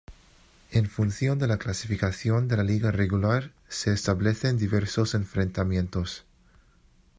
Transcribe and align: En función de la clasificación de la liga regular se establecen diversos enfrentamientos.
En 0.71 0.89
función 0.89 1.37
de 1.37 1.45
la 1.45 1.59
clasificación 1.59 2.47
de 2.47 2.57
la 2.57 2.63
liga 2.63 2.89
regular 2.89 3.51
se 3.67 3.93
establecen 3.93 4.57
diversos 4.57 5.13
enfrentamientos. 5.13 6.25